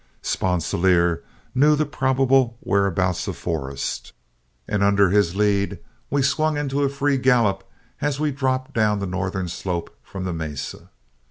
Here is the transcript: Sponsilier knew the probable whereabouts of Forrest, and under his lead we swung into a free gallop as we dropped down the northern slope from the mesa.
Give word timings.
Sponsilier 0.23 1.21
knew 1.53 1.75
the 1.75 1.85
probable 1.85 2.57
whereabouts 2.61 3.27
of 3.27 3.37
Forrest, 3.37 4.13
and 4.67 4.81
under 4.81 5.11
his 5.11 5.35
lead 5.35 5.77
we 6.09 6.23
swung 6.23 6.57
into 6.57 6.81
a 6.81 6.89
free 6.89 7.19
gallop 7.19 7.63
as 8.01 8.19
we 8.19 8.31
dropped 8.31 8.73
down 8.73 8.97
the 8.97 9.05
northern 9.05 9.47
slope 9.47 9.95
from 10.01 10.23
the 10.23 10.33
mesa. 10.33 10.89